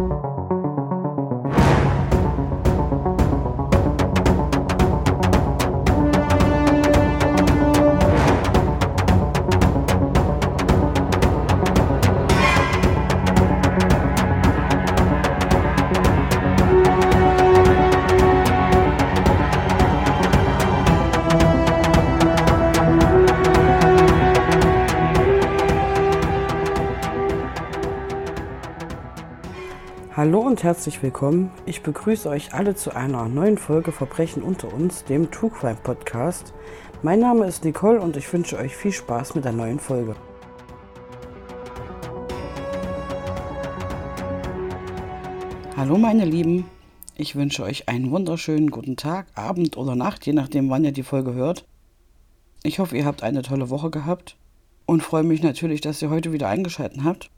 [0.00, 0.39] Hallo
[30.60, 31.50] und herzlich willkommen.
[31.64, 36.52] Ich begrüße euch alle zu einer neuen Folge Verbrechen unter uns, dem True Crime Podcast.
[37.02, 40.14] Mein Name ist Nicole und ich wünsche euch viel Spaß mit der neuen Folge.
[45.78, 46.66] Hallo meine Lieben,
[47.16, 51.04] ich wünsche euch einen wunderschönen guten Tag, Abend oder Nacht, je nachdem wann ihr die
[51.04, 51.64] Folge hört.
[52.64, 54.36] Ich hoffe, ihr habt eine tolle Woche gehabt
[54.84, 57.30] und freue mich natürlich, dass ihr heute wieder eingeschaltet habt.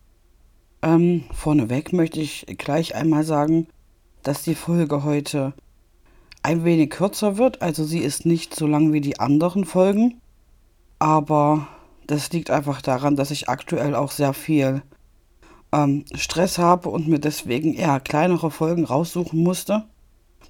[0.82, 3.68] Ähm, vorneweg möchte ich gleich einmal sagen,
[4.22, 5.54] dass die Folge heute
[6.42, 7.62] ein wenig kürzer wird.
[7.62, 10.20] Also sie ist nicht so lang wie die anderen Folgen.
[10.98, 11.68] Aber
[12.06, 14.82] das liegt einfach daran, dass ich aktuell auch sehr viel
[15.72, 19.84] ähm, Stress habe und mir deswegen eher kleinere Folgen raussuchen musste.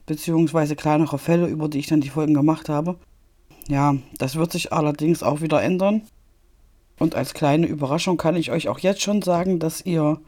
[0.07, 2.97] Beziehungsweise kleinere Fälle, über die ich dann die Folgen gemacht habe.
[3.69, 6.03] Ja, das wird sich allerdings auch wieder ändern.
[6.99, 10.21] Und als kleine Überraschung kann ich euch auch jetzt schon sagen, dass ihr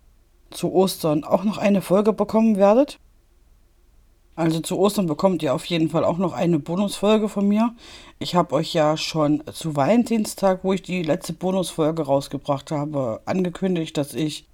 [0.51, 2.99] zu Ostern auch noch eine Folge bekommen werdet.
[4.37, 7.73] Also zu Ostern bekommt ihr auf jeden Fall auch noch eine Bonusfolge von mir.
[8.19, 13.97] Ich habe euch ja schon zu Valentinstag, wo ich die letzte Bonusfolge rausgebracht habe, angekündigt,
[13.97, 14.49] dass ich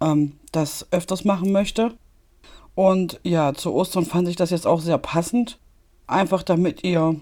[0.00, 1.92] ähm, das öfters machen möchte.
[2.74, 5.58] Und ja, zu Ostern fand ich das jetzt auch sehr passend.
[6.06, 7.16] Einfach damit ihr,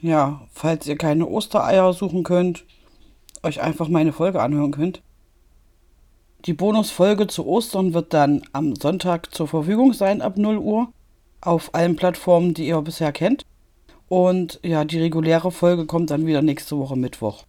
[0.00, 2.64] ja, falls ihr keine Ostereier suchen könnt,
[3.44, 5.02] euch einfach meine Folge anhören könnt.
[6.46, 10.88] Die Bonusfolge zu Ostern wird dann am Sonntag zur Verfügung sein ab 0 Uhr
[11.40, 13.46] auf allen Plattformen, die ihr bisher kennt.
[14.08, 17.44] Und ja, die reguläre Folge kommt dann wieder nächste Woche Mittwoch.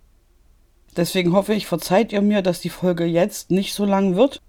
[0.96, 4.42] Deswegen hoffe ich, verzeiht ihr mir, dass die Folge jetzt nicht so lang wird.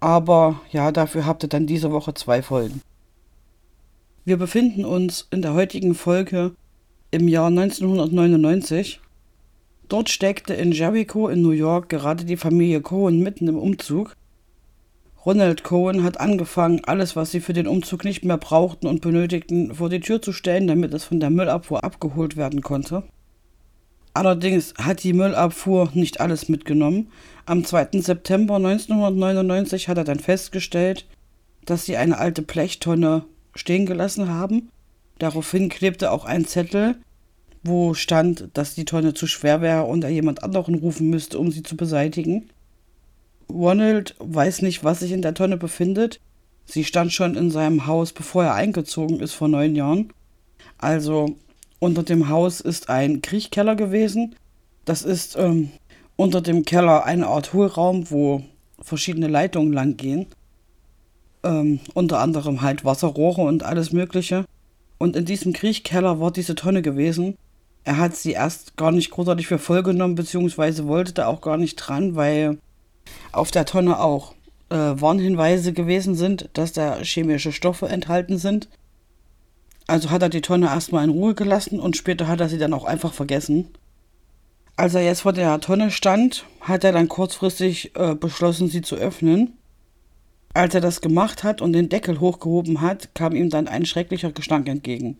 [0.00, 2.80] Aber ja, dafür habt ihr dann diese Woche zwei Folgen.
[4.24, 6.54] Wir befinden uns in der heutigen Folge
[7.10, 9.00] im Jahr 1999
[9.88, 14.16] Dort steckte in Jericho in New York gerade die Familie Cohen mitten im Umzug.
[15.24, 19.74] Ronald Cohen hat angefangen, alles, was sie für den Umzug nicht mehr brauchten und benötigten,
[19.74, 23.04] vor die Tür zu stellen, damit es von der Müllabfuhr abgeholt werden konnte.
[24.12, 27.10] Allerdings hat die Müllabfuhr nicht alles mitgenommen.
[27.46, 28.00] Am 2.
[28.00, 31.06] September 1999 hat er dann festgestellt,
[31.64, 33.24] dass sie eine alte Blechtonne
[33.54, 34.70] stehen gelassen haben.
[35.18, 36.96] Daraufhin klebte auch ein Zettel,
[37.64, 41.50] wo stand, dass die Tonne zu schwer wäre und er jemand anderen rufen müsste, um
[41.50, 42.50] sie zu beseitigen.
[43.50, 46.20] Ronald weiß nicht, was sich in der Tonne befindet.
[46.66, 50.12] Sie stand schon in seinem Haus, bevor er eingezogen ist vor neun Jahren.
[50.78, 51.36] Also
[51.78, 54.36] unter dem Haus ist ein Kriechkeller gewesen.
[54.84, 55.70] Das ist ähm,
[56.16, 58.42] unter dem Keller eine Art Hohlraum, wo
[58.80, 60.26] verschiedene Leitungen lang gehen.
[61.42, 64.44] Ähm, unter anderem halt Wasserrohre und alles Mögliche.
[64.98, 67.36] Und in diesem Kriechkeller war diese Tonne gewesen.
[67.84, 71.58] Er hat sie erst gar nicht großartig für voll genommen, beziehungsweise wollte da auch gar
[71.58, 72.58] nicht dran, weil
[73.30, 74.34] auf der Tonne auch
[74.70, 78.68] äh, Warnhinweise gewesen sind, dass da chemische Stoffe enthalten sind.
[79.86, 82.72] Also hat er die Tonne erstmal in Ruhe gelassen und später hat er sie dann
[82.72, 83.68] auch einfach vergessen.
[84.76, 88.96] Als er jetzt vor der Tonne stand, hat er dann kurzfristig äh, beschlossen, sie zu
[88.96, 89.58] öffnen.
[90.54, 94.32] Als er das gemacht hat und den Deckel hochgehoben hat, kam ihm dann ein schrecklicher
[94.32, 95.18] Gestank entgegen.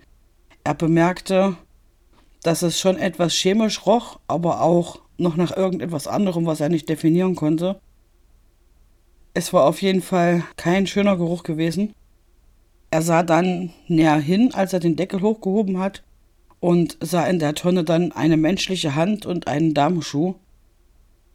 [0.64, 1.56] Er bemerkte,
[2.44, 6.88] dass es schon etwas chemisch roch, aber auch noch nach irgendetwas anderem, was er nicht
[6.88, 7.81] definieren konnte.
[9.32, 11.94] Es war auf jeden Fall kein schöner Geruch gewesen.
[12.91, 16.05] Er sah dann näher hin, als er den Deckel hochgehoben hat,
[16.60, 20.34] und sah in der Tonne dann eine menschliche Hand und einen Damenschuh.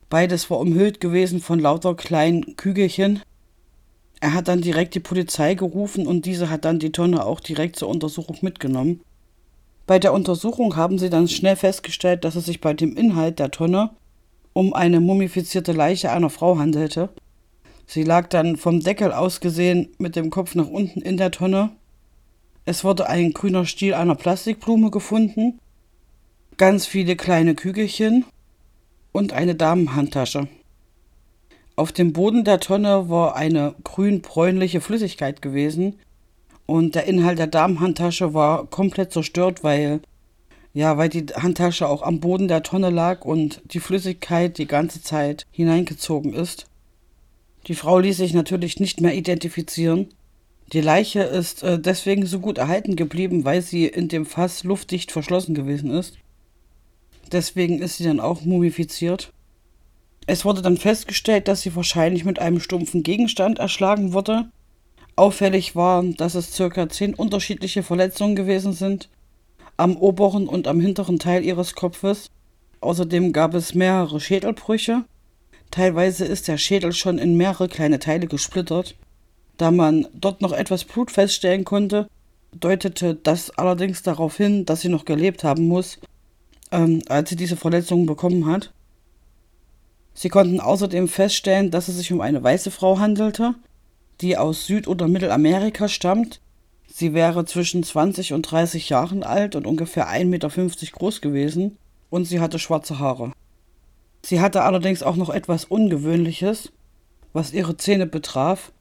[0.10, 3.22] Beides war umhüllt gewesen von lauter kleinen Kügelchen.
[4.22, 7.78] Er hat dann direkt die Polizei gerufen und diese hat dann die Tonne auch direkt
[7.78, 9.02] zur Untersuchung mitgenommen.
[9.90, 13.50] Bei der Untersuchung haben sie dann schnell festgestellt, dass es sich bei dem Inhalt der
[13.50, 13.90] Tonne
[14.54, 17.10] um eine mumifizierte Leiche einer Frau handelte.
[17.88, 21.72] Sie lag dann vom Deckel aus gesehen mit dem Kopf nach unten in der Tonne.
[22.66, 25.58] Es wurde ein grüner Stiel einer Plastikblume gefunden,
[26.58, 28.26] ganz viele kleine Kügelchen
[29.12, 30.48] und eine Damenhandtasche.
[31.76, 35.96] Auf dem Boden der Tonne war eine grün-bräunliche Flüssigkeit gewesen,
[36.70, 40.02] und der Inhalt der Damenhandtasche war komplett zerstört, weil
[40.72, 45.02] ja, weil die Handtasche auch am Boden der Tonne lag und die Flüssigkeit die ganze
[45.02, 46.68] Zeit hineingezogen ist.
[47.66, 50.10] Die Frau ließ sich natürlich nicht mehr identifizieren.
[50.72, 55.12] Die Leiche ist äh, deswegen so gut erhalten geblieben, weil sie in dem Fass luftdicht
[55.12, 56.18] verschlossen gewesen ist.
[57.32, 59.34] Deswegen ist sie dann auch mumifiziert.
[60.28, 64.52] Es wurde dann festgestellt, dass sie wahrscheinlich mit einem stumpfen Gegenstand erschlagen wurde.
[65.20, 69.10] Auffällig war, dass es circa zehn unterschiedliche Verletzungen gewesen sind,
[69.76, 72.30] am oberen und am hinteren Teil ihres Kopfes.
[72.80, 75.04] Außerdem gab es mehrere Schädelbrüche.
[75.72, 78.96] Teilweise ist der Schädel schon in mehrere kleine Teile gesplittert.
[79.58, 82.08] Da man dort noch etwas Blut feststellen konnte,
[82.58, 86.00] deutete das allerdings darauf hin, dass sie noch gelebt haben muss,
[86.72, 88.72] ähm, als sie diese Verletzungen bekommen hat.
[90.14, 93.56] Sie konnten außerdem feststellen, dass es sich um eine weiße Frau handelte,
[94.22, 96.42] die aus Süd- oder Mittelamerika stammt.
[96.88, 101.78] Sie wäre zwischen 20 und 30 Jahren alt und ungefähr 1,50 Meter groß gewesen
[102.10, 103.32] und sie hatte schwarze Haare.
[104.24, 106.72] Sie hatte allerdings auch noch etwas Ungewöhnliches,
[107.32, 108.72] was ihre Zähne betraf.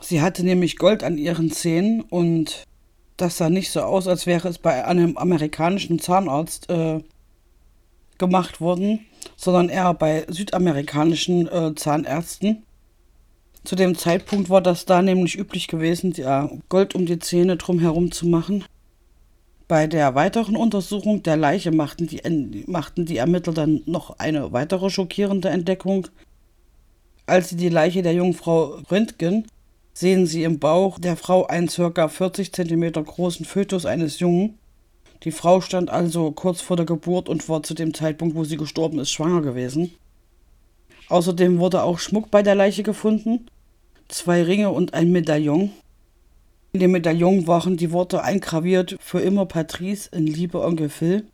[0.00, 2.64] Sie hatte nämlich Gold an ihren Zähnen und
[3.16, 7.00] das sah nicht so aus, als wäre es bei einem amerikanischen Zahnarzt äh,
[8.18, 9.06] gemacht worden,
[9.36, 12.64] sondern eher bei südamerikanischen äh, Zahnärzten.
[13.64, 18.12] Zu dem Zeitpunkt war das da nämlich üblich gewesen, ja, Gold um die Zähne drumherum
[18.12, 18.64] zu machen.
[19.66, 24.90] Bei der weiteren Untersuchung der Leiche machten die, machten die Ermittler dann noch eine weitere
[24.90, 26.08] schockierende Entdeckung.
[27.24, 29.46] Als sie die Leiche der Jungfrau röntgen,
[29.94, 32.08] sehen sie im Bauch der Frau einen ca.
[32.08, 34.58] 40 cm großen Fötus eines Jungen.
[35.22, 38.58] Die Frau stand also kurz vor der Geburt und war zu dem Zeitpunkt, wo sie
[38.58, 39.92] gestorben ist, schwanger gewesen.
[41.08, 43.46] Außerdem wurde auch Schmuck bei der Leiche gefunden,
[44.08, 45.70] zwei Ringe und ein Medaillon.
[46.72, 51.24] In dem Medaillon waren die Worte eingraviert für immer Patrice in Liebe Onkel Phil.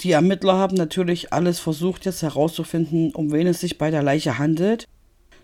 [0.00, 4.38] Die Ermittler haben natürlich alles versucht, jetzt herauszufinden, um wen es sich bei der Leiche
[4.38, 4.86] handelt.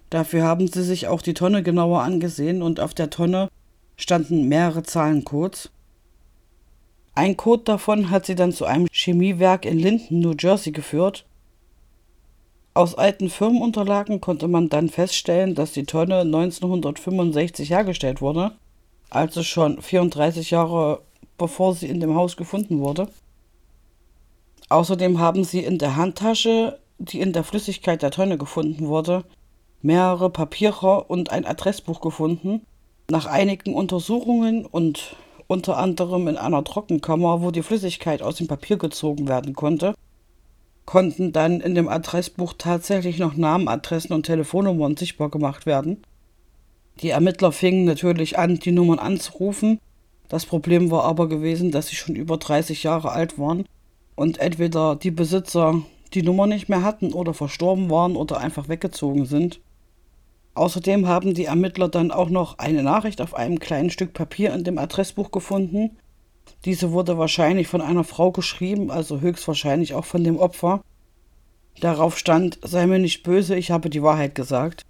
[0.08, 3.48] Dafür haben sie sich auch die Tonne genauer angesehen und auf der Tonne
[3.96, 5.70] standen mehrere Zahlencodes.
[7.14, 11.25] Ein Code davon hat sie dann zu einem Chemiewerk in Linden, New Jersey geführt.
[12.76, 18.52] Aus alten Firmenunterlagen konnte man dann feststellen, dass die Tonne 1965 hergestellt wurde,
[19.08, 21.00] also schon 34 Jahre
[21.38, 23.08] bevor sie in dem Haus gefunden wurde.
[24.68, 29.24] Außerdem haben sie in der Handtasche, die in der Flüssigkeit der Tonne gefunden wurde,
[29.80, 32.60] mehrere Papiere und ein Adressbuch gefunden.
[33.08, 38.76] Nach einigen Untersuchungen und unter anderem in einer Trockenkammer, wo die Flüssigkeit aus dem Papier
[38.76, 39.94] gezogen werden konnte,
[40.86, 46.02] konnten dann in dem Adressbuch tatsächlich noch Namen, Adressen und Telefonnummern sichtbar gemacht werden.
[47.00, 49.80] Die Ermittler fingen natürlich an, die Nummern anzurufen.
[50.28, 53.66] Das Problem war aber gewesen, dass sie schon über 30 Jahre alt waren
[54.14, 55.82] und entweder die Besitzer
[56.14, 59.60] die Nummer nicht mehr hatten oder verstorben waren oder einfach weggezogen sind.
[60.54, 64.64] Außerdem haben die Ermittler dann auch noch eine Nachricht auf einem kleinen Stück Papier in
[64.64, 65.98] dem Adressbuch gefunden.
[66.64, 70.82] Diese wurde wahrscheinlich von einer Frau geschrieben, also höchstwahrscheinlich auch von dem Opfer.
[71.80, 74.82] Darauf stand, sei mir nicht böse, ich habe die Wahrheit gesagt.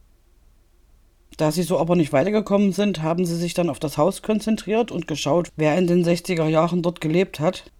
[1.37, 4.91] Da sie so aber nicht weitergekommen sind, haben sie sich dann auf das Haus konzentriert
[4.91, 7.71] und geschaut, wer in den 60er Jahren dort gelebt hat.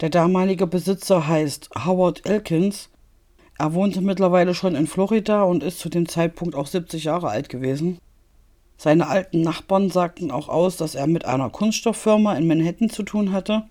[0.00, 2.90] Der damalige Besitzer heißt Howard Elkins
[3.58, 7.48] er wohnte mittlerweile schon in Florida und ist zu dem Zeitpunkt auch 70 Jahre alt
[7.48, 7.98] gewesen.
[8.76, 13.32] Seine alten Nachbarn sagten auch aus, dass er mit einer Kunststofffirma in Manhattan zu tun
[13.32, 13.64] hatte.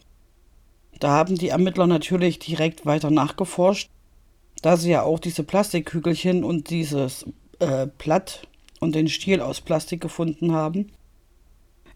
[0.99, 3.89] Da haben die Ermittler natürlich direkt weiter nachgeforscht,
[4.61, 7.25] da sie ja auch diese Plastikkügelchen und dieses
[7.59, 8.47] äh, Blatt
[8.79, 10.91] und den Stiel aus Plastik gefunden haben.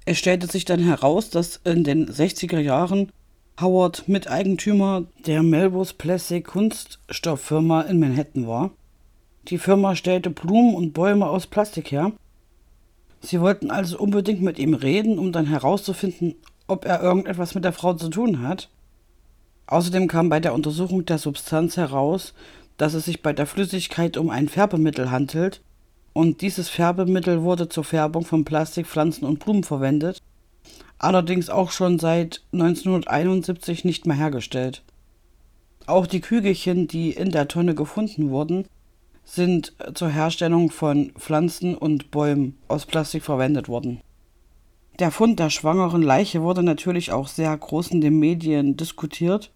[0.06, 3.12] Es stellte sich dann heraus, dass in den 60er Jahren
[3.60, 8.72] Howard Miteigentümer der Melrose Plastic Kunststofffirma in Manhattan war.
[9.50, 12.12] Die Firma stellte Blumen und Bäume aus Plastik her.
[13.22, 16.36] Sie wollten also unbedingt mit ihm reden, um dann herauszufinden,
[16.68, 18.70] ob er irgendetwas mit der Frau zu tun hat.
[19.68, 22.34] Außerdem kam bei der Untersuchung der Substanz heraus,
[22.78, 25.62] dass es sich bei der Flüssigkeit um ein Färbemittel handelt,
[26.12, 30.20] und dieses Färbemittel wurde zur Färbung von Plastik, Pflanzen und Blumen verwendet
[31.00, 34.84] allerdings auch schon seit 1971 nicht mehr hergestellt.
[35.88, 38.68] Auch die Kügelchen, die in der Tonne gefunden wurden,
[39.30, 44.02] sind zur Herstellung von Pflanzen und Bäumen aus Plastik verwendet worden.
[45.00, 49.52] Der Fund der schwangeren Leiche wurde natürlich auch sehr groß in den Medien diskutiert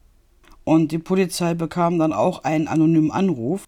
[0.64, 3.66] und die Polizei bekam dann auch einen anonymen Anruf.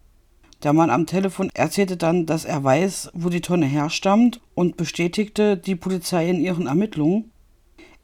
[0.63, 5.57] Der Mann am Telefon erzählte dann, dass er weiß, wo die Tonne herstammt und bestätigte
[5.57, 7.31] die Polizei in ihren Ermittlungen.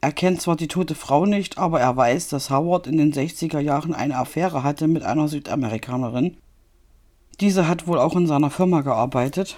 [0.01, 3.60] Er kennt zwar die tote Frau nicht, aber er weiß, dass Howard in den 60er
[3.60, 6.38] Jahren eine Affäre hatte mit einer Südamerikanerin.
[7.41, 9.57] Diese hat wohl auch in seiner Firma gearbeitet.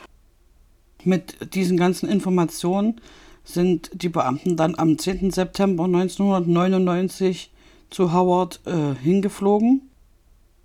[1.04, 3.02] Mit diesen ganzen Informationen
[3.44, 5.32] sind die Beamten dann am 10.
[5.32, 7.52] September 1999
[7.90, 9.90] zu Howard äh, hingeflogen.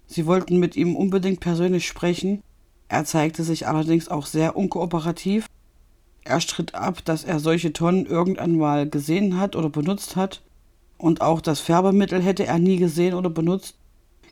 [0.07, 2.41] Sie wollten mit ihm unbedingt persönlich sprechen.
[2.87, 5.47] Er zeigte sich allerdings auch sehr unkooperativ.
[6.23, 10.41] Er stritt ab, dass er solche Tonnen irgendwann mal gesehen hat oder benutzt hat.
[10.97, 13.75] Und auch das Färbemittel hätte er nie gesehen oder benutzt.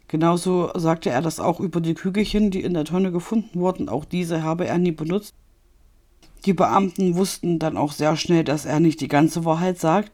[0.08, 3.88] Genauso sagte er das auch über die Kügelchen, die in der Tonne gefunden wurden.
[3.88, 5.34] Auch diese habe er nie benutzt.
[6.44, 10.12] Die Beamten wussten dann auch sehr schnell, dass er nicht die ganze Wahrheit sagt,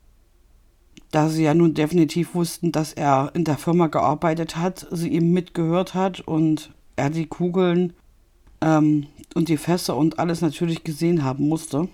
[1.10, 5.32] da sie ja nun definitiv wussten, dass er in der Firma gearbeitet hat, sie ihm
[5.32, 7.92] mitgehört hat und er die Kugeln
[8.62, 11.88] ähm, und die Fässer und alles natürlich gesehen haben musste.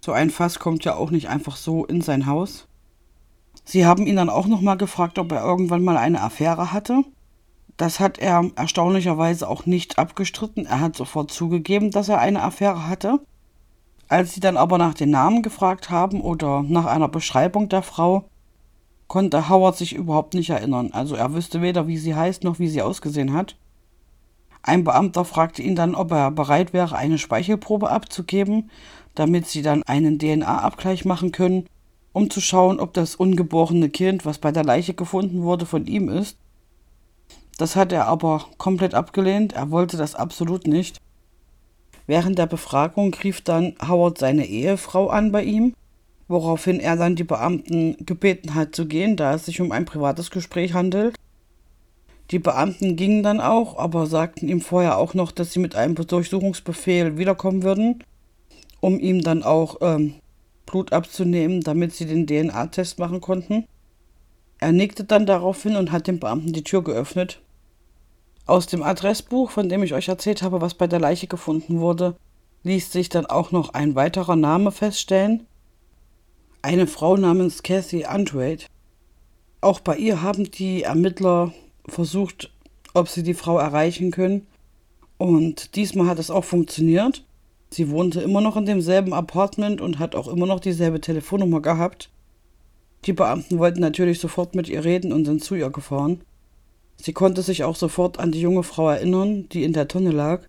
[0.00, 2.66] So ein Fass kommt ja auch nicht einfach so in sein Haus.
[3.64, 7.02] Sie haben ihn dann auch nochmal gefragt, ob er irgendwann mal eine Affäre hatte.
[7.76, 10.66] Das hat er erstaunlicherweise auch nicht abgestritten.
[10.66, 13.20] Er hat sofort zugegeben, dass er eine Affäre hatte.
[14.08, 18.28] Als sie dann aber nach den Namen gefragt haben oder nach einer Beschreibung der Frau,
[19.08, 20.90] konnte Howard sich überhaupt nicht erinnern.
[20.92, 23.56] Also er wüsste weder, wie sie heißt noch wie sie ausgesehen hat.
[24.62, 28.70] Ein Beamter fragte ihn dann, ob er bereit wäre, eine Speichelprobe abzugeben,
[29.14, 31.66] damit sie dann einen DNA-Abgleich machen können,
[32.14, 36.08] um zu schauen, ob das ungeborene Kind, was bei der Leiche gefunden wurde, von ihm
[36.08, 36.38] ist.
[37.58, 40.98] Das hat er aber komplett abgelehnt, er wollte das absolut nicht.
[42.06, 45.74] Während der Befragung rief dann Howard seine Ehefrau an bei ihm,
[46.28, 50.30] woraufhin er dann die Beamten gebeten hat zu gehen, da es sich um ein privates
[50.30, 51.16] Gespräch handelt.
[52.30, 55.96] Die Beamten gingen dann auch, aber sagten ihm vorher auch noch, dass sie mit einem
[55.96, 58.04] Durchsuchungsbefehl wiederkommen würden,
[58.80, 60.14] um ihm dann auch ähm,
[60.74, 63.64] Blut abzunehmen, damit sie den DNA-Test machen konnten.
[64.58, 67.40] Er nickte dann daraufhin und hat dem Beamten die Tür geöffnet.
[68.44, 72.16] Aus dem Adressbuch, von dem ich euch erzählt habe, was bei der Leiche gefunden wurde,
[72.64, 75.46] ließ sich dann auch noch ein weiterer Name feststellen.
[76.60, 78.64] Eine Frau namens Cathy Andrade.
[79.60, 81.54] Auch bei ihr haben die Ermittler
[81.86, 82.50] versucht,
[82.94, 84.48] ob sie die Frau erreichen können.
[85.18, 87.24] Und diesmal hat es auch funktioniert.
[87.74, 92.08] Sie wohnte immer noch in demselben Apartment und hat auch immer noch dieselbe Telefonnummer gehabt.
[93.04, 96.20] Die Beamten wollten natürlich sofort mit ihr reden und sind zu ihr gefahren.
[97.02, 100.42] Sie konnte sich auch sofort an die junge Frau erinnern, die in der Tonne lag.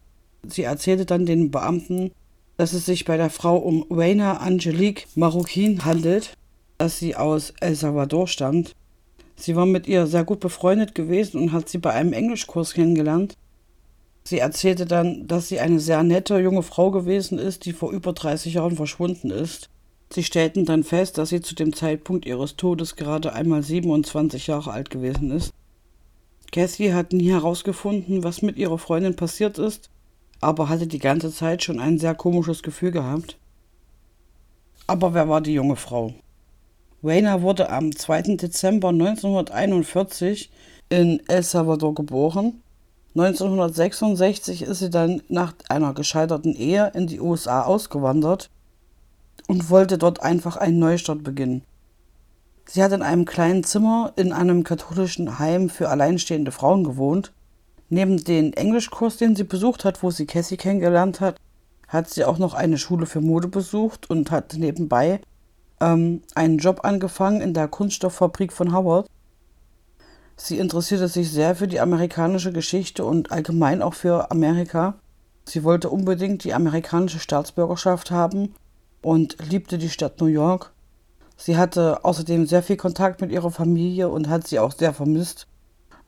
[0.47, 2.11] Sie erzählte dann den Beamten,
[2.57, 6.35] dass es sich bei der Frau um Reina Angelique Marroquin handelt,
[6.77, 8.75] dass sie aus El Salvador stammt.
[9.35, 13.35] Sie war mit ihr sehr gut befreundet gewesen und hat sie bei einem Englischkurs kennengelernt.
[14.27, 18.11] Sie erzählte dann, dass sie eine sehr nette junge Frau gewesen ist, die vor über
[18.11, 19.69] 30 Jahren verschwunden ist.
[20.11, 24.71] Sie stellten dann fest, dass sie zu dem Zeitpunkt ihres Todes gerade einmal 27 Jahre
[24.71, 25.53] alt gewesen ist.
[26.51, 29.89] Cassie hat nie herausgefunden, was mit ihrer Freundin passiert ist,
[30.41, 33.37] aber hatte die ganze Zeit schon ein sehr komisches Gefühl gehabt.
[34.87, 36.13] Aber wer war die junge Frau?
[37.01, 38.37] Wayner wurde am 2.
[38.37, 40.49] Dezember 1941
[40.89, 42.61] in El Salvador geboren.
[43.15, 48.49] 1966 ist sie dann nach einer gescheiterten Ehe in die USA ausgewandert
[49.47, 51.63] und wollte dort einfach einen Neustart beginnen.
[52.65, 57.31] Sie hat in einem kleinen Zimmer in einem katholischen Heim für alleinstehende Frauen gewohnt.
[57.89, 61.37] Neben dem Englischkurs, den sie besucht hat, wo sie Cassie kennengelernt hat,
[61.87, 65.21] hat sie auch noch eine Schule für Mode besucht und hat nebenbei
[65.79, 69.07] ähm, einen Job angefangen in der Kunststofffabrik von Howard.
[70.37, 74.95] Sie interessierte sich sehr für die amerikanische Geschichte und allgemein auch für Amerika.
[75.45, 78.53] Sie wollte unbedingt die amerikanische Staatsbürgerschaft haben
[79.01, 80.73] und liebte die Stadt New York.
[81.37, 85.47] Sie hatte außerdem sehr viel Kontakt mit ihrer Familie und hat sie auch sehr vermisst.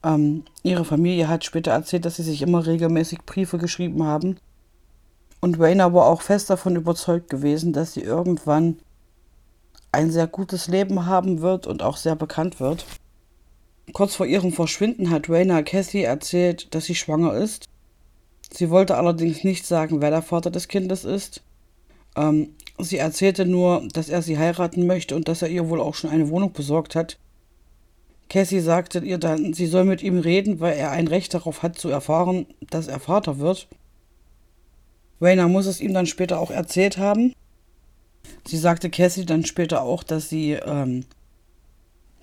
[0.03, 4.37] Ähm, ihre Familie hat später erzählt, dass sie sich immer regelmäßig Briefe geschrieben haben.
[5.39, 8.79] Und Rainer war auch fest davon überzeugt gewesen, dass sie irgendwann
[9.91, 12.85] ein sehr gutes Leben haben wird und auch sehr bekannt wird.
[13.93, 17.67] Kurz vor ihrem Verschwinden hat Rainer Cassie erzählt, dass sie schwanger ist.
[18.51, 21.41] Sie wollte allerdings nicht sagen, wer der Vater des Kindes ist.
[22.15, 25.95] Ähm, sie erzählte nur, dass er sie heiraten möchte und dass er ihr wohl auch
[25.95, 27.17] schon eine Wohnung besorgt hat.
[28.29, 31.79] Cassie sagte ihr dann, sie soll mit ihm reden, weil er ein Recht darauf hat
[31.79, 33.67] zu erfahren, dass er Vater wird.
[35.21, 37.33] Rainer muss es ihm dann später auch erzählt haben.
[38.45, 41.05] Sie sagte Cassie dann später auch, dass sie ähm,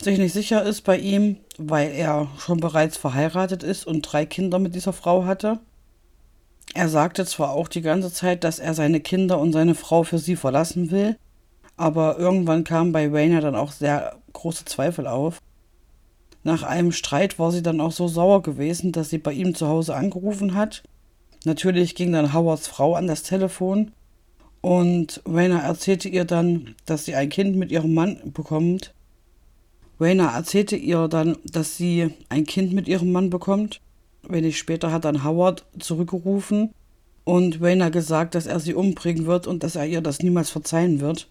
[0.02, 4.58] sich nicht sicher ist bei ihm, weil er schon bereits verheiratet ist und drei Kinder
[4.58, 5.60] mit dieser Frau hatte.
[6.74, 10.18] Er sagte zwar auch die ganze Zeit, dass er seine Kinder und seine Frau für
[10.18, 11.16] sie verlassen will,
[11.76, 15.40] aber irgendwann kam bei Rainer dann auch sehr große Zweifel auf.
[16.42, 19.66] Nach einem Streit war sie dann auch so sauer gewesen, dass sie bei ihm zu
[19.66, 20.82] Hause angerufen hat.
[21.44, 23.92] Natürlich ging dann Howards Frau an das Telefon
[24.60, 28.94] Und Rainer erzählte ihr dann, dass sie ein Kind mit ihrem Mann bekommt.
[30.00, 33.80] Rainer erzählte ihr dann, dass sie ein Kind mit ihrem Mann bekommt.
[34.22, 36.70] Wenig später hat dann Howard zurückgerufen
[37.24, 41.00] und Rainer gesagt, dass er sie umbringen wird und dass er ihr das niemals verzeihen
[41.00, 41.28] wird.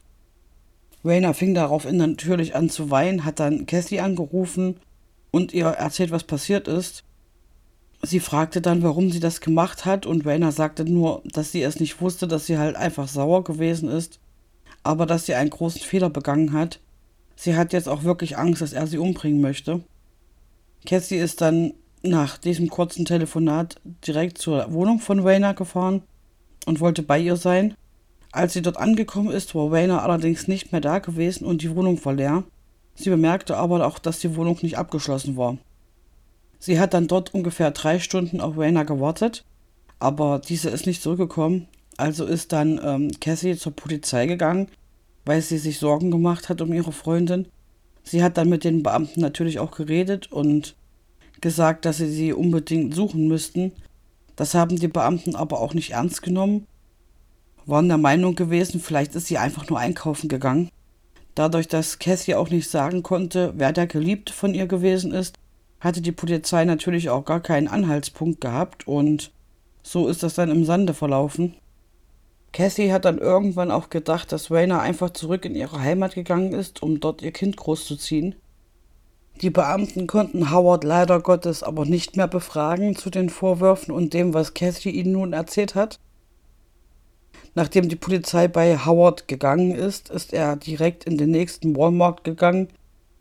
[1.06, 4.78] Rainer fing daraufhin natürlich an zu weinen, hat dann Cassie angerufen
[5.32, 7.04] und ihr erzählt, was passiert ist.
[8.02, 11.80] Sie fragte dann, warum sie das gemacht hat und Rainer sagte nur, dass sie es
[11.80, 14.20] nicht wusste, dass sie halt einfach sauer gewesen ist,
[14.84, 16.80] aber dass sie einen großen Fehler begangen hat.
[17.36, 19.82] Sie hat jetzt auch wirklich Angst, dass er sie umbringen möchte.
[20.86, 21.74] Cassie ist dann
[22.04, 26.04] nach diesem kurzen Telefonat direkt zur Wohnung von Rainer gefahren
[26.66, 27.76] und wollte bei ihr sein.
[28.32, 32.04] Als sie dort angekommen ist, war Rainer allerdings nicht mehr da gewesen und die Wohnung
[32.04, 32.44] war leer.
[32.96, 35.58] Sie bemerkte aber auch, dass die Wohnung nicht abgeschlossen war.
[36.60, 39.44] Sie hat dann dort ungefähr drei Stunden auf Rainer gewartet,
[40.00, 41.68] aber diese ist nicht zurückgekommen.
[41.98, 44.68] Also ist dann ähm, Cassie zur Polizei gegangen,
[45.26, 47.48] weil sie sich Sorgen gemacht hat um ihre Freundin.
[48.04, 50.76] Sie hat dann mit den Beamten natürlich auch geredet und
[51.42, 53.72] gesagt, dass sie sie unbedingt suchen müssten.
[54.36, 56.68] Das haben die Beamten aber auch nicht ernst genommen
[57.66, 60.70] waren der Meinung gewesen, vielleicht ist sie einfach nur einkaufen gegangen.
[61.36, 65.36] Dadurch, dass Cassie auch nicht sagen konnte, wer der Geliebte von ihr gewesen ist,
[65.80, 69.32] hatte die Polizei natürlich auch gar keinen Anhaltspunkt gehabt und
[69.82, 71.56] so ist das dann im Sande verlaufen.
[72.54, 76.84] Cassie hat dann irgendwann auch gedacht, dass Rainer einfach zurück in ihre Heimat gegangen ist,
[76.84, 78.36] um dort ihr Kind großzuziehen.
[79.42, 84.36] Die Beamten konnten Howard leider Gottes aber nicht mehr befragen zu den Vorwürfen und dem,
[84.36, 86.00] was Cassie ihnen nun erzählt hat.
[87.56, 92.68] Nachdem die Polizei bei Howard gegangen ist, ist er direkt in den nächsten Walmart gegangen,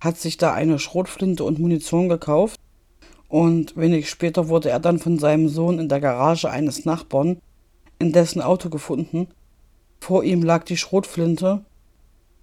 [0.00, 2.60] hat sich da eine Schrotflinte und Munition gekauft
[3.28, 7.38] und wenig später wurde er dann von seinem Sohn in der Garage eines Nachbarn
[8.02, 9.28] in dessen Auto gefunden.
[10.00, 11.64] Vor ihm lag die Schrotflinte.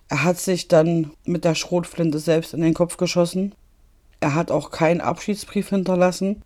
[0.07, 3.53] Er hat sich dann mit der Schrotflinte selbst in den Kopf geschossen.
[4.21, 6.41] Er hat auch keinen Abschiedsbrief hinterlassen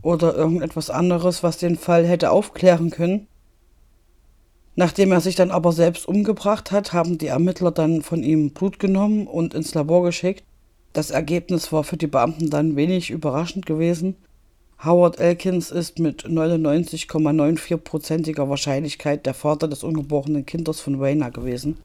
[0.00, 3.26] oder irgendetwas anderes, was den Fall hätte aufklären können.
[4.74, 8.78] Nachdem er sich dann aber selbst umgebracht hat, haben die Ermittler dann von ihm Blut
[8.78, 10.44] genommen und ins Labor geschickt.
[10.92, 14.16] Das Ergebnis war für die Beamten dann wenig überraschend gewesen.
[14.84, 21.78] Howard Elkins ist mit 99,94%iger Wahrscheinlichkeit der Vater des ungeborenen Kindes von Rainer gewesen.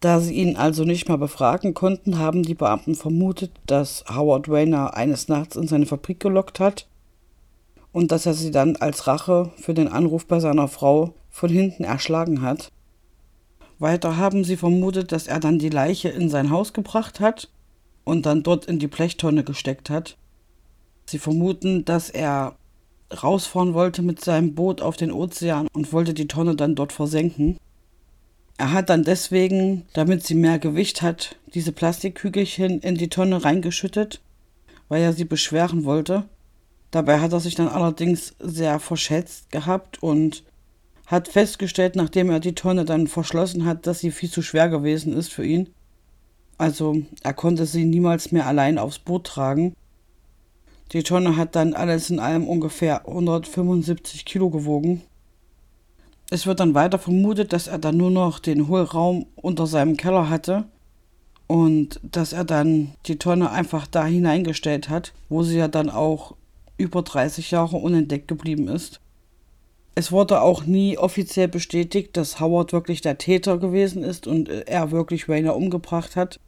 [0.00, 4.94] Da sie ihn also nicht mehr befragen konnten, haben die Beamten vermutet, dass Howard Rainer
[4.94, 6.86] eines Nachts in seine Fabrik gelockt hat
[7.92, 11.84] und dass er sie dann als Rache für den Anruf bei seiner Frau von hinten
[11.84, 12.70] erschlagen hat.
[13.78, 17.48] Weiter haben sie vermutet, dass er dann die Leiche in sein Haus gebracht hat
[18.04, 20.18] und dann dort in die Blechtonne gesteckt hat.
[21.06, 22.56] Sie vermuten, dass er
[23.22, 27.58] rausfahren wollte mit seinem Boot auf den Ozean und wollte die Tonne dann dort versenken.
[28.56, 34.20] Er hat dann deswegen, damit sie mehr Gewicht hat, diese Plastikkügelchen in die Tonne reingeschüttet,
[34.88, 36.24] weil er sie beschweren wollte.
[36.90, 40.44] Dabei hat er sich dann allerdings sehr verschätzt gehabt und
[41.06, 45.12] hat festgestellt, nachdem er die Tonne dann verschlossen hat, dass sie viel zu schwer gewesen
[45.12, 45.70] ist für ihn.
[46.56, 49.74] Also er konnte sie niemals mehr allein aufs Boot tragen.
[50.92, 55.02] Die Tonne hat dann alles in allem ungefähr 175 Kilo gewogen.
[56.30, 60.30] Es wird dann weiter vermutet, dass er dann nur noch den Hohlraum unter seinem Keller
[60.30, 60.64] hatte
[61.46, 66.34] und dass er dann die Tonne einfach da hineingestellt hat, wo sie ja dann auch
[66.76, 69.00] über 30 Jahre unentdeckt geblieben ist.
[69.94, 74.90] Es wurde auch nie offiziell bestätigt, dass Howard wirklich der Täter gewesen ist und er
[74.90, 76.40] wirklich Rainer umgebracht hat.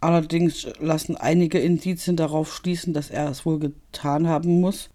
[0.00, 4.90] Allerdings lassen einige Indizien darauf schließen, dass er es wohl getan haben muss.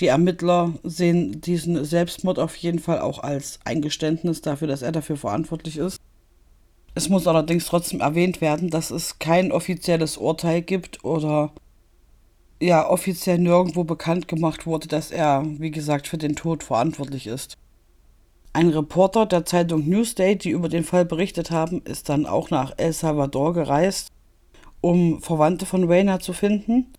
[0.00, 5.16] Die Ermittler sehen diesen Selbstmord auf jeden Fall auch als Eingeständnis dafür, dass er dafür
[5.16, 5.98] verantwortlich ist.
[6.94, 11.52] Es muss allerdings trotzdem erwähnt werden, dass es kein offizielles Urteil gibt oder
[12.60, 17.56] ja offiziell nirgendwo bekannt gemacht wurde, dass er, wie gesagt, für den Tod verantwortlich ist.
[18.52, 22.74] Ein Reporter der Zeitung Newsday, die über den Fall berichtet haben, ist dann auch nach
[22.76, 24.08] El Salvador gereist,
[24.80, 26.92] um Verwandte von Rayner zu finden.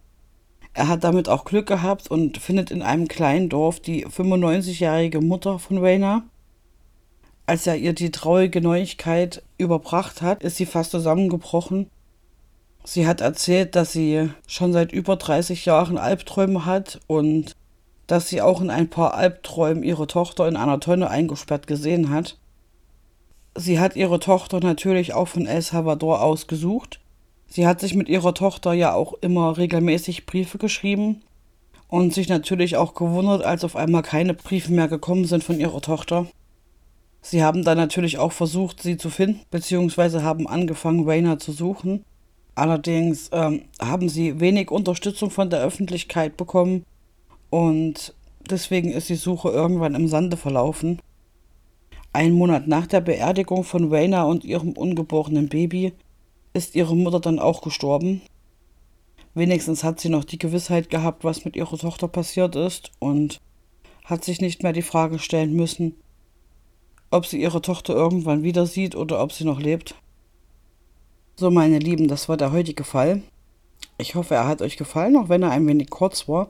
[0.73, 5.59] Er hat damit auch Glück gehabt und findet in einem kleinen Dorf die 95-jährige Mutter
[5.59, 6.23] von Rayner.
[7.45, 11.87] Als er ihr die traurige Neuigkeit überbracht hat, ist sie fast zusammengebrochen
[12.83, 17.55] Sie hat erzählt, dass sie schon seit über 30 Jahren Albträume hat und
[18.07, 22.37] dass sie auch in ein paar Albträumen ihre Tochter in einer Tonne eingesperrt gesehen hat.
[23.55, 26.99] Sie hat ihre Tochter natürlich auch von El Salvador aus gesucht.
[27.47, 31.21] Sie hat sich mit ihrer Tochter ja auch immer regelmäßig Briefe geschrieben
[31.87, 35.81] und sich natürlich auch gewundert, als auf einmal keine Briefe mehr gekommen sind von ihrer
[35.81, 36.25] Tochter.
[37.21, 42.03] Sie haben dann natürlich auch versucht, sie zu finden, beziehungsweise haben angefangen, Rainer zu suchen.
[42.55, 46.85] Allerdings ähm, haben sie wenig Unterstützung von der Öffentlichkeit bekommen
[47.53, 48.15] und
[48.49, 50.99] deswegen ist die Suche irgendwann im Sande verlaufen.
[52.11, 55.93] Ein Monat nach der Beerdigung von Raina und ihrem ungeborenen Baby
[56.53, 58.23] ist ihre Mutter dann auch gestorben.
[59.35, 63.39] Wenigstens hat sie noch die Gewissheit gehabt, was mit ihrer Tochter passiert ist und
[64.03, 65.93] hat sich nicht mehr die Frage stellen müssen,
[67.11, 69.93] ob sie ihre Tochter irgendwann wieder sieht oder ob sie noch lebt.
[71.35, 73.21] So, meine Lieben, das war der heutige Fall.
[73.99, 76.49] Ich hoffe, er hat euch gefallen, auch wenn er ein wenig kurz war.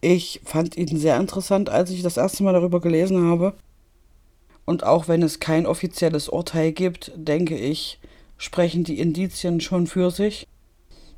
[0.00, 3.54] Ich fand ihn sehr interessant, als ich das erste Mal darüber gelesen habe.
[4.64, 7.98] Und auch wenn es kein offizielles Urteil gibt, denke ich,
[8.36, 10.46] sprechen die Indizien schon für sich.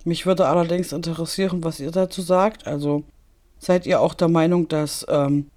[0.04, 2.66] Mich würde allerdings interessieren, was ihr dazu sagt.
[2.66, 3.04] Also
[3.58, 5.50] seid ihr auch der Meinung, dass ähm,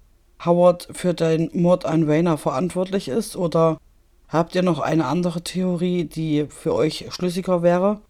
[0.44, 3.78] Howard für den Mord an Rainer verantwortlich ist oder
[4.34, 8.00] Habt ihr noch eine andere Theorie, die für euch schlüssiger wäre?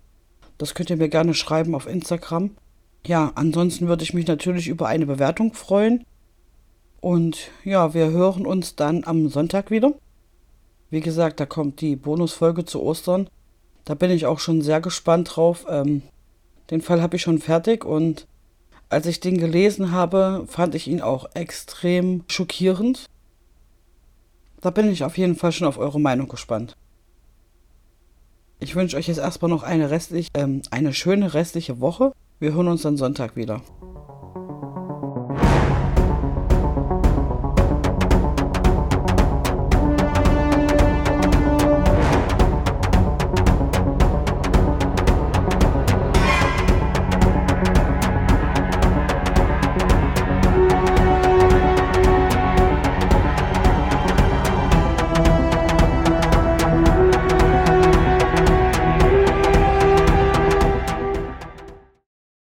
[0.57, 2.51] Das könnt ihr mir gerne schreiben auf Instagram.
[3.07, 6.05] Ja, ansonsten würde ich mich natürlich über eine Bewertung freuen.
[7.01, 9.93] Und ja, wir hören uns dann am Sonntag wieder.
[10.89, 13.29] Wie gesagt, da kommt die Bonusfolge zu Ostern.
[13.85, 15.67] Da bin ich auch schon sehr gespannt drauf.
[15.69, 16.03] Ähm,
[16.71, 18.27] den Fall habe ich schon fertig und
[18.89, 23.11] als ich den gelesen habe, fand ich ihn auch extrem schockierend.
[24.61, 26.75] Da bin ich auf jeden Fall schon auf eure Meinung gespannt.
[28.61, 32.13] Ich wünsche euch jetzt erstmal noch eine restlich, ähm, eine schöne restliche Woche.
[32.45, 33.63] Wir hören uns dann Sonntag wieder.